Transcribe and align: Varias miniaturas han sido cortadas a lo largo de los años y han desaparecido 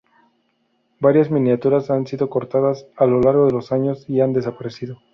Varias 0.99 1.29
miniaturas 1.29 1.91
han 1.91 2.07
sido 2.07 2.27
cortadas 2.27 2.87
a 2.97 3.05
lo 3.05 3.21
largo 3.21 3.45
de 3.45 3.51
los 3.51 3.71
años 3.71 4.03
y 4.09 4.21
han 4.21 4.33
desaparecido 4.33 4.97